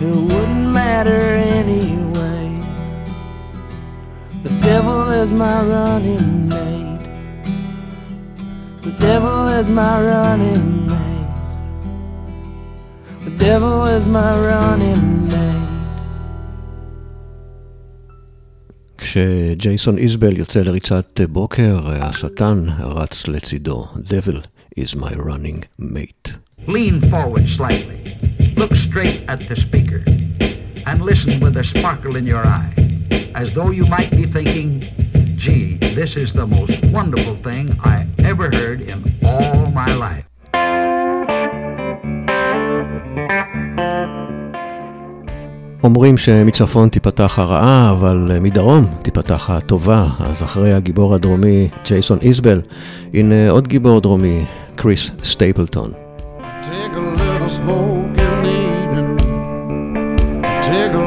It 0.00 0.14
wouldn't 0.30 0.72
matter 0.72 1.20
anyway. 1.60 2.46
The 4.42 4.52
devil 4.62 5.10
is 5.10 5.30
my 5.30 5.58
running 5.64 6.48
mate. 6.48 7.04
The 8.80 8.94
devil 8.98 9.48
is 9.48 9.68
my 9.68 10.00
running 10.02 10.86
mate. 10.86 11.34
The 13.26 13.36
devil 13.36 13.84
is 13.84 14.08
my 14.08 14.32
running 14.48 15.02
mate. 15.08 15.13
כשג'ייסון 19.13 19.97
איזבל 19.97 20.37
יוצא 20.37 20.61
לריצת 20.61 21.21
בוקר, 21.29 21.79
השטן 21.89 22.63
רץ 22.79 23.27
לצידו. 23.27 23.87
Devil 23.95 24.39
is 24.79 24.95
my 24.95 25.13
running 25.13 25.63
mate. 25.79 26.33
Lean 26.67 27.01
forward 27.09 27.47
slightly. 27.49 27.99
Look 28.55 28.75
straight 28.75 29.19
at 29.27 29.39
the 29.49 29.55
speaker. 29.55 30.01
And 30.85 31.01
listen 31.01 31.39
with 31.39 31.55
a 31.57 31.63
sparkle 31.63 32.15
in 32.15 32.25
your 32.25 32.45
eye. 32.45 32.71
As 33.35 33.53
though 33.55 33.71
you 33.79 33.85
might 33.85 34.11
be 34.11 34.25
thinking, 34.25 34.69
gee, 35.43 35.77
this 35.99 36.15
is 36.15 36.33
the 36.33 36.47
most 36.47 36.75
wonderful 36.97 37.37
thing 37.47 37.65
I 37.83 38.07
ever 38.31 38.47
heard 38.59 38.81
in 38.81 38.99
all 39.23 39.71
my 39.81 39.93
life. 39.93 40.25
אומרים 45.84 46.16
שמצפון 46.16 46.88
תיפתח 46.88 47.38
הרעה, 47.38 47.90
אבל 47.90 48.38
מדרום 48.40 48.86
תיפתח 49.02 49.50
הטובה. 49.50 50.06
אז 50.18 50.42
אחרי 50.42 50.72
הגיבור 50.72 51.14
הדרומי 51.14 51.68
ג'ייסון 51.86 52.18
איזבל, 52.22 52.60
הנה 53.14 53.50
עוד 53.50 53.68
גיבור 53.68 54.00
דרומי, 54.00 54.44
קריס 54.74 55.10
סטייפלטון. 55.24 55.90
Take 56.62 56.96
a 56.96 57.04
little 57.20 57.48
smoke 57.48 58.20
in 58.24 58.34
the 58.44 58.54
evening. 58.80 59.18
Take 60.62 60.94
a 60.94 61.03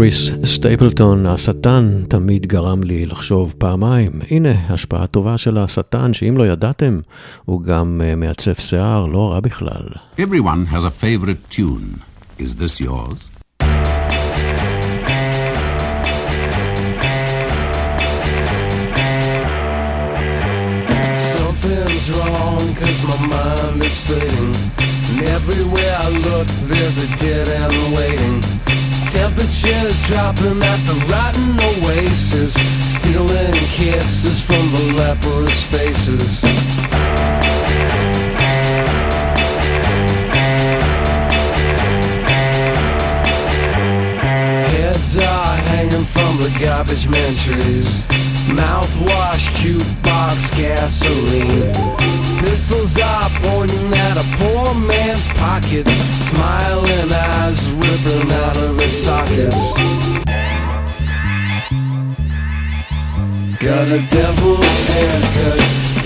קריס 0.00 0.30
סטייפלטון, 0.44 1.26
השטן, 1.26 2.04
תמיד 2.08 2.46
גרם 2.46 2.82
לי 2.82 3.06
לחשוב 3.06 3.54
פעמיים. 3.58 4.12
הנה, 4.30 4.52
השפעה 4.68 5.06
טובה 5.06 5.38
של 5.38 5.58
השטן, 5.58 6.14
שאם 6.14 6.36
לא 6.36 6.46
ידעתם, 6.46 6.98
הוא 7.44 7.62
גם 7.62 8.00
אה, 8.04 8.14
מעצב 8.14 8.54
שיער, 8.54 9.06
לא 9.06 9.32
רע 9.32 9.40
בכלל. 9.40 9.82
Everyone 10.18 10.72
has 10.74 10.84
a 10.84 10.90
favorite 10.90 11.50
tune. 11.50 12.00
Is 12.38 12.56
this 12.56 12.80
yours? 12.80 13.18
Something's 21.36 22.06
wrong 22.16 22.62
cause 22.80 23.00
my 23.10 23.18
mind 23.32 23.82
is 23.88 23.98
fading 24.08 24.54
And 25.10 25.20
everywhere 25.38 25.94
I 26.06 26.08
look 26.26 26.48
there's 26.70 26.96
a 27.06 27.08
dead 27.22 27.48
end 27.62 27.76
waiting 27.96 28.38
Temperatures 29.10 30.02
dropping 30.06 30.62
at 30.62 30.80
the 30.84 31.06
rotten 31.08 31.56
oasis 31.60 32.52
Stealing 32.52 33.52
kisses 33.72 34.42
from 34.42 34.60
the 34.72 34.92
leprous 34.98 35.64
faces 35.70 36.67
hanging 45.78 46.06
from 46.10 46.34
the 46.42 46.50
garbage 46.58 47.06
man 47.08 47.32
trees 47.46 48.08
Mouthwash, 48.48 49.44
jukebox, 49.60 50.50
gasoline. 50.56 51.70
Pistols 52.40 52.98
are 52.98 53.28
pointing 53.44 53.92
at 53.92 54.16
a 54.16 54.26
poor 54.38 54.74
man's 54.74 55.28
pockets. 55.36 55.92
Smiling 56.30 57.12
eyes 57.12 57.60
ripping 57.72 58.32
out 58.42 58.56
of 58.56 58.80
his 58.80 59.04
sockets. 59.04 59.66
Got 63.60 63.88
a 63.98 64.00
devil's 64.08 64.78
haircut 64.92 65.60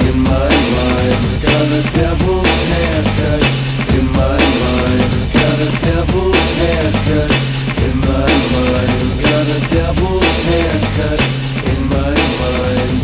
in 0.08 0.16
my 0.32 0.50
mind. 0.76 1.20
Got 1.46 1.68
a 1.78 1.82
devil's 1.94 2.60
haircut 2.74 3.42
in 3.96 4.06
my 4.18 4.38
mind. 4.64 5.10
Got 5.38 5.58
a 5.62 5.70
devil's 5.86 6.48
haircut 6.60 7.30
in 7.86 7.94
my 8.00 8.26
mind 8.52 8.91
a 9.52 9.60
devil's 9.68 10.38
haircut 10.48 11.20
in 11.72 11.80
my 11.92 12.12
mind. 12.40 13.00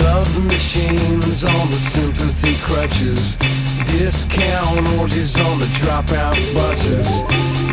Love 0.00 0.44
machines 0.44 1.44
on 1.44 1.70
the 1.70 1.80
sympathy 1.94 2.54
crutches. 2.62 3.36
Discount 3.90 4.86
orgies 5.00 5.36
on 5.38 5.58
the 5.58 5.70
dropout 5.78 6.38
buses. 6.54 7.08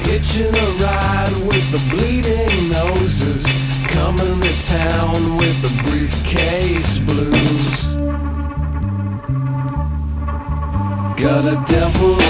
Hitching 0.07 0.55
a 0.55 0.69
ride 0.81 1.33
with 1.45 1.65
the 1.69 1.81
bleeding 1.91 2.71
noses. 2.71 3.45
Coming 3.87 4.41
to 4.41 4.53
town 4.67 5.30
Got 11.41 11.53
a 11.53 11.65
devil's 11.65 12.20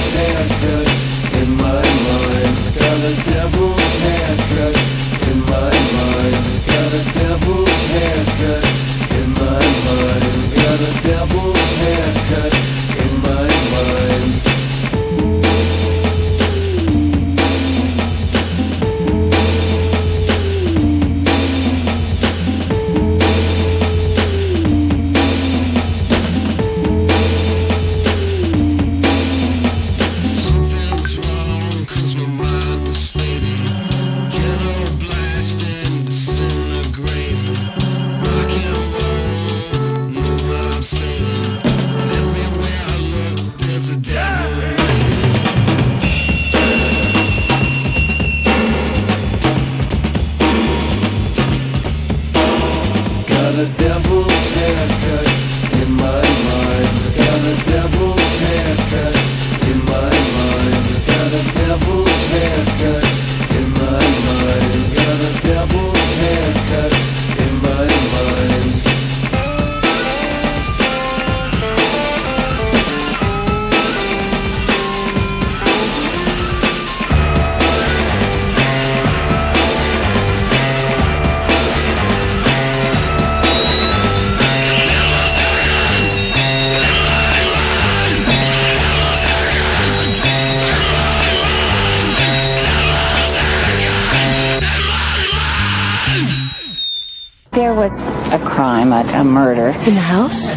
murder. 99.52 99.78
In 99.86 99.96
the 99.96 100.08
house? 100.16 100.56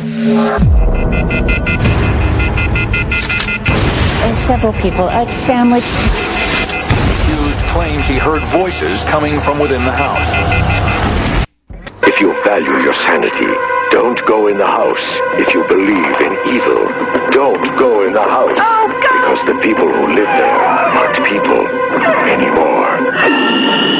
several 4.46 4.74
people, 4.74 5.08
a 5.08 5.24
family. 5.46 5.80
Accused 5.80 7.60
claims 7.72 8.06
he 8.06 8.18
heard 8.18 8.44
voices 8.44 9.02
coming 9.04 9.40
from 9.40 9.58
within 9.58 9.84
the 9.84 9.92
house. 9.92 10.28
If 12.06 12.20
you 12.20 12.34
value 12.44 12.76
your 12.84 12.92
sanity, 13.08 13.52
don't 13.90 14.20
go 14.26 14.48
in 14.48 14.58
the 14.58 14.66
house. 14.66 15.04
If 15.40 15.54
you 15.54 15.66
believe 15.66 16.16
in 16.20 16.32
evil, 16.54 16.84
don't 17.30 17.78
go 17.78 18.06
in 18.06 18.12
the 18.12 18.22
house. 18.22 18.52
Oh, 18.54 18.86
Because 19.00 19.40
the 19.46 19.58
people 19.62 19.88
who 19.88 20.06
live 20.08 20.28
there 20.28 20.60
aren't 20.98 21.16
people 21.26 21.64
anymore. 22.28 22.90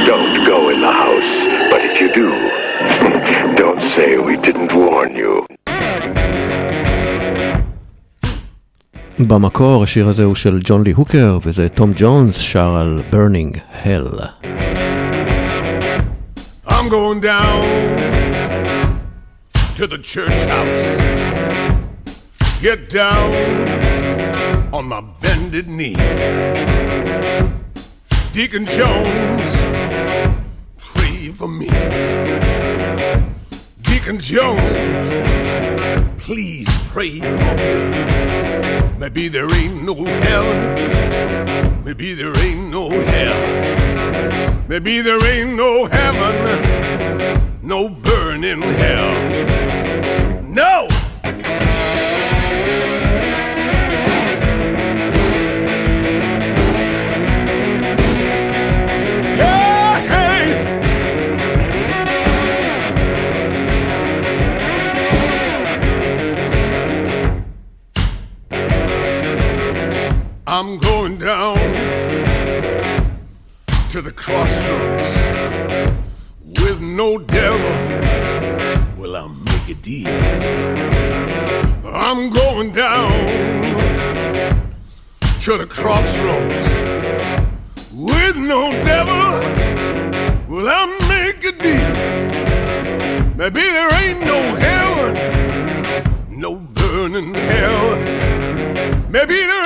Don't 0.06 0.46
go 0.46 0.68
in 0.68 0.80
the 0.82 0.92
house. 0.92 1.70
But 1.70 1.80
if 1.82 2.00
you 2.00 2.12
do, 2.12 2.28
don't 2.30 2.63
say 3.95 4.17
we 4.17 4.37
didn't 4.37 4.71
warn 4.73 5.15
you. 5.15 5.45
במקור 9.27 9.83
השיר 9.83 10.07
הזה 10.07 10.23
הוא 10.23 10.35
של 10.35 10.59
ג'ון 10.63 10.83
לי 10.83 10.91
הוקר, 10.91 11.37
וזה 11.43 11.69
תום 11.69 11.91
ג'ונס 11.95 12.37
שר 12.37 12.75
על 12.75 13.01
Burning 13.11 13.57
Hell. 13.85 14.21
I'm 16.67 16.87
going 16.89 17.19
down 17.19 17.63
to 19.75 19.87
the 19.87 19.97
church 19.97 20.41
house. 20.55 20.83
Get 22.61 22.89
down 22.89 23.29
on 24.77 24.85
my 24.93 25.01
bended 25.21 25.67
knee. 25.77 25.99
Deacon 28.33 28.65
Jones, 28.65 29.51
pray 30.93 31.29
for 31.37 31.49
me. 31.59 31.69
Deacon 34.04 34.20
Jones, 34.20 34.60
please 36.18 36.68
pray 36.88 37.20
for 37.20 37.54
me. 37.56 38.98
Maybe 38.98 39.28
there 39.28 39.50
ain't 39.50 39.82
no 39.82 39.94
hell. 39.94 40.44
Maybe 41.82 42.12
there 42.12 42.36
ain't 42.44 42.70
no 42.70 42.90
hell. 42.90 44.68
Maybe 44.68 45.00
there 45.00 45.24
ain't 45.26 45.56
no 45.56 45.86
heaven, 45.86 47.58
no 47.62 47.88
burning 47.88 48.60
hell. 48.60 49.63
I'm 70.56 70.78
going 70.78 71.18
down 71.18 71.56
to 73.90 74.00
the 74.00 74.12
crossroads 74.12 75.16
with 76.60 76.80
no 76.80 77.18
devil. 77.18 77.74
Will 78.96 79.16
I 79.16 79.26
make 79.26 79.68
a 79.68 79.74
deal? 79.74 80.06
I'm 81.84 82.30
going 82.30 82.70
down 82.70 83.10
to 85.42 85.58
the 85.58 85.66
crossroads 85.66 86.68
with 87.92 88.36
no 88.36 88.70
devil. 88.84 89.34
Will 90.46 90.68
I 90.68 90.86
make 91.08 91.44
a 91.44 91.50
deal? 91.50 91.94
Maybe 93.34 93.60
there 93.60 93.92
ain't 93.92 94.20
no 94.20 94.40
heaven, 94.54 95.14
no 96.30 96.54
burning 96.54 97.34
hell. 97.34 97.98
Maybe 99.10 99.34
there 99.34 99.63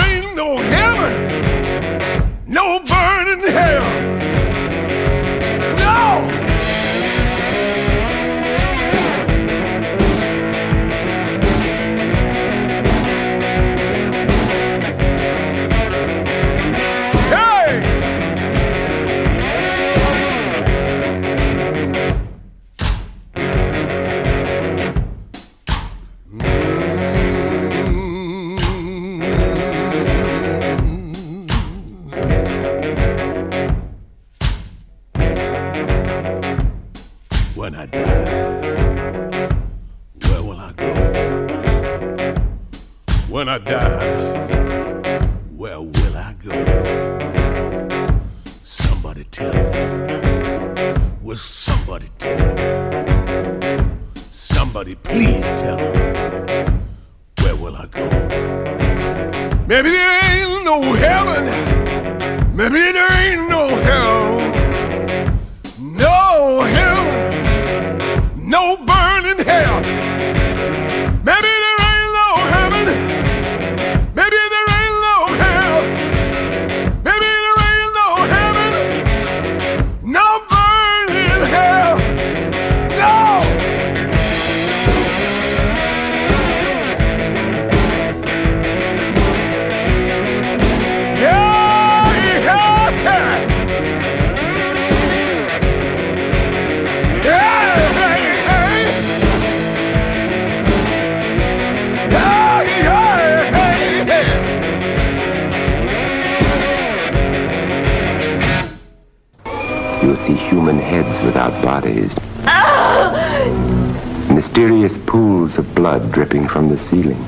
You'll 110.03 110.17
see 110.27 110.35
human 110.35 110.79
heads 110.79 111.19
without 111.25 111.63
bodies. 111.63 112.15
Oh! 112.47 114.29
Mysterious 114.33 114.97
pools 114.97 115.59
of 115.59 115.75
blood 115.75 116.13
dripping 116.13 116.49
from 116.49 116.69
the 116.69 116.79
ceiling. 116.79 117.23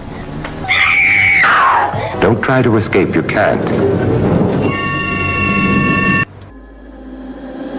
Don't 2.20 2.42
try 2.42 2.60
to 2.62 2.76
escape, 2.76 3.14
you 3.14 3.22
can't. 3.22 3.64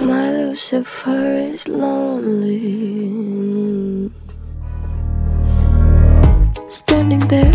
My 0.01 0.31
Lucifer 0.31 1.35
is 1.35 1.67
lonely. 1.67 2.99
Standing 6.69 7.19
there, 7.29 7.53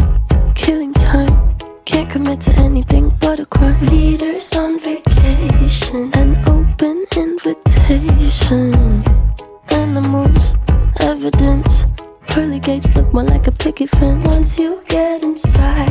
killing 0.54 0.92
time. 0.92 1.58
Can't 1.84 2.08
commit 2.08 2.40
to 2.42 2.52
anything 2.64 3.12
but 3.20 3.40
a 3.40 3.46
crime. 3.46 3.84
Leaders 3.86 4.54
on 4.54 4.78
vacation. 4.78 6.12
And 6.14 6.35
Animals, 8.48 10.54
evidence. 11.00 11.86
Pearly 12.28 12.60
gates 12.60 12.94
look 12.94 13.12
more 13.12 13.24
like 13.24 13.48
a 13.48 13.50
picket 13.50 13.90
fence. 13.90 14.24
Once 14.24 14.60
you 14.60 14.84
get 14.86 15.24
inside. 15.24 15.85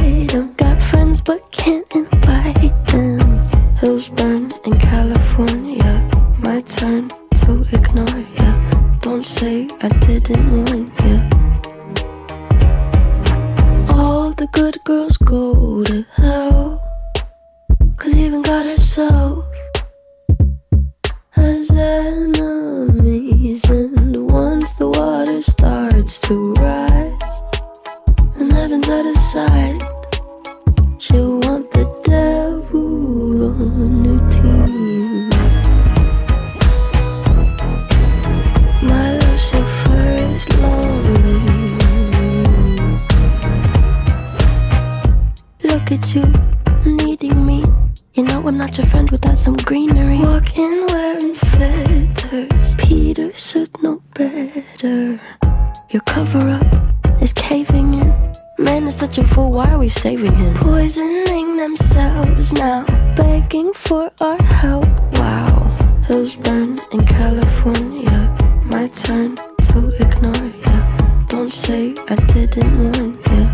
say 71.55 71.93
I 72.09 72.15
didn't 72.33 72.77
want 72.83 73.15
you. 73.31 73.45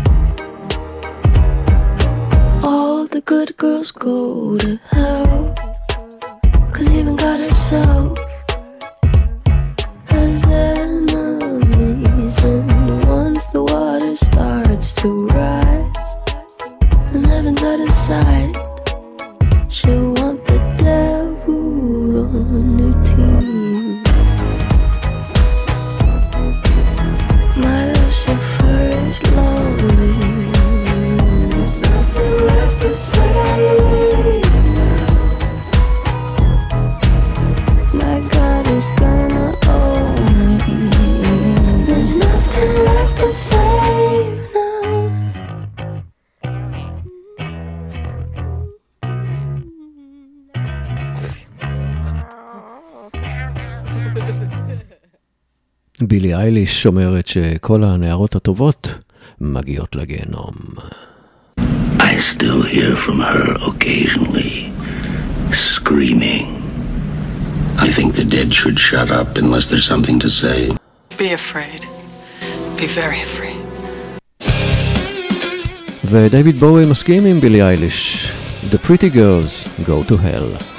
All 2.64 3.06
the 3.06 3.22
good 3.24 3.56
girls 3.56 3.92
go 3.92 4.58
to 4.58 4.76
hell. 4.90 5.54
Cause 6.72 6.90
even 6.90 7.14
God 7.14 7.38
herself 7.40 8.21
בילי 56.12 56.34
אייליש 56.34 56.86
אומרת 56.86 57.26
שכל 57.26 57.84
הנערות 57.84 58.36
הטובות 58.36 58.94
מגיעות 59.40 59.96
לגיהנום. 59.96 60.54
I 61.98 62.14
still 62.32 62.62
hear 62.74 62.94
from 63.04 63.18
her 63.30 63.44
occasionally, 63.70 64.54
screaming. 65.52 66.46
I 67.86 67.88
think 67.96 68.08
the 68.20 68.26
dead 68.36 68.48
should 68.58 68.78
shut 68.88 69.10
up 69.20 69.28
unless 69.42 69.64
there's 69.70 69.88
something 69.92 70.18
to 70.24 70.30
say. 70.42 70.58
Be 71.22 71.28
afraid. 71.40 71.80
Be 72.76 72.86
very 73.00 73.20
afraid. 73.28 73.62
ודייוויד 76.04 76.56
בואי 76.60 76.86
מסכים 76.86 77.24
עם 77.24 77.40
בילי 77.40 77.62
אייליש. 77.62 78.32
The 78.70 78.78
pretty 78.88 79.16
girls 79.16 79.68
go 79.86 80.12
to 80.12 80.16
hell. 80.16 80.71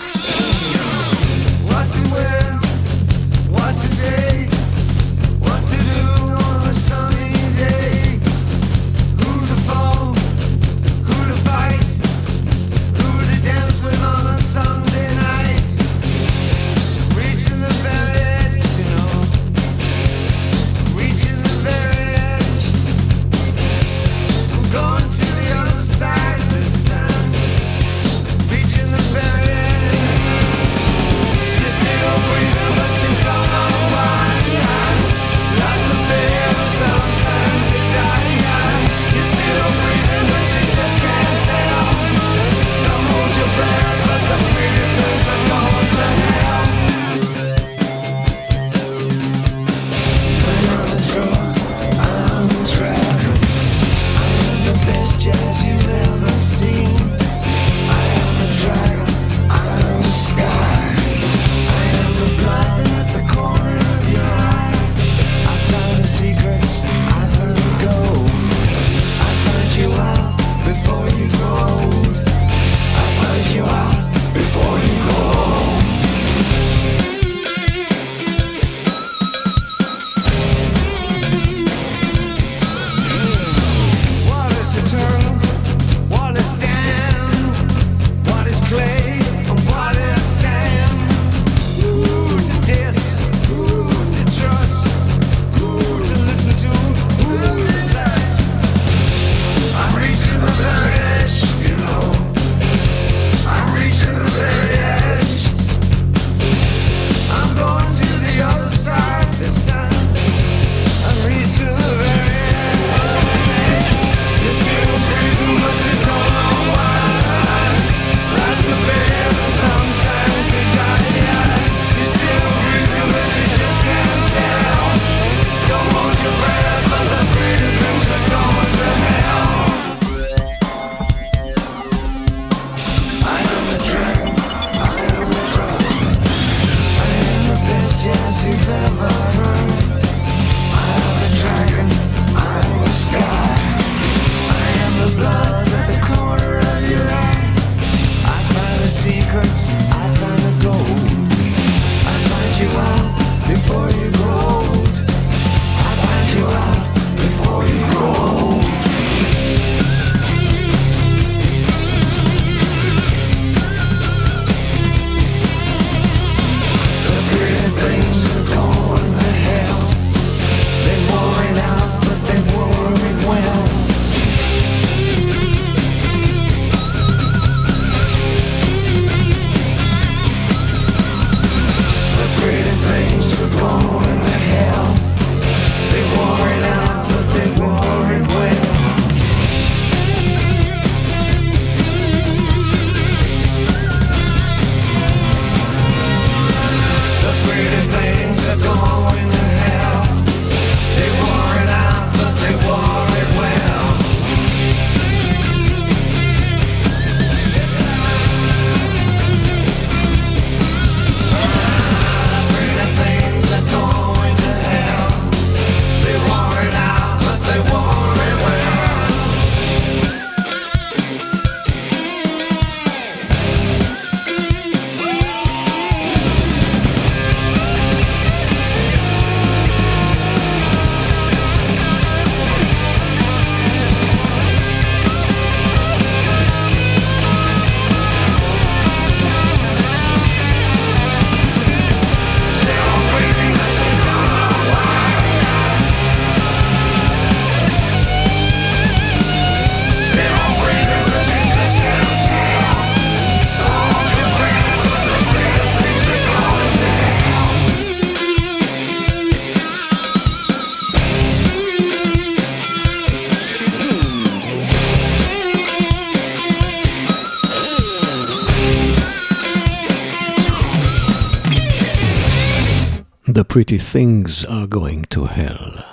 Pretty 273.54 273.78
things 273.78 274.44
are 274.46 274.66
going 274.66 275.04
to 275.12 275.26
hell. 275.26 275.93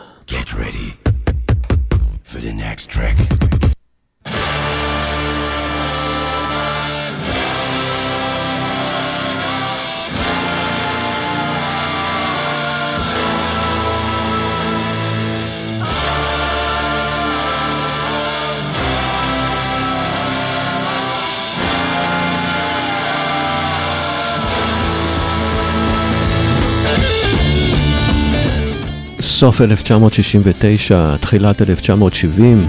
סוף 29.40 29.60
1969, 29.60 31.16
תחילת 31.16 31.62
1970, 31.62 32.66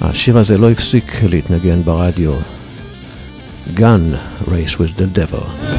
השיר 0.00 0.38
הזה 0.38 0.58
לא 0.58 0.70
הפסיק 0.70 1.22
להתנגן 1.28 1.82
ברדיו. 1.82 2.32
Gun, 3.76 4.16
Race 4.48 4.76
with 4.76 4.98
the 4.98 5.18
Devil. 5.18 5.71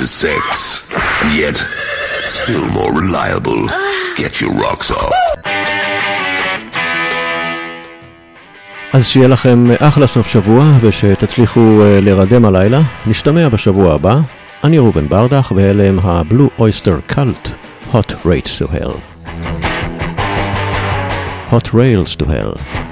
To 0.00 0.06
sex, 0.06 0.44
and 1.20 1.30
yet 1.42 1.56
still 2.38 2.64
more 2.78 2.92
reliable. 3.00 3.60
Get 4.16 4.40
your 4.40 4.52
rocks 4.64 4.90
off. 4.90 5.12
אז 8.92 9.06
שיהיה 9.08 9.28
לכם 9.28 9.66
אחלה 9.78 10.06
סוף 10.06 10.26
שבוע 10.26 10.64
ושתצליחו 10.80 11.82
אה, 11.82 12.00
להירדם 12.00 12.44
הלילה. 12.44 12.80
נשתמע 13.06 13.48
בשבוע 13.48 13.94
הבא. 13.94 14.18
אני 14.64 14.78
ראובן 14.78 15.08
ברדך 15.08 15.52
ואלה 15.56 15.88
הם 15.88 15.98
ה-Blue 15.98 16.60
Oyster 16.60 17.12
Cult 17.12 17.48
Hot 17.92 18.12
Rates 18.24 18.58
to 18.58 18.66
Hell. 18.66 18.96
Hot 21.50 21.68
Rails 21.74 22.16
to 22.16 22.24
Hell. 22.24 22.89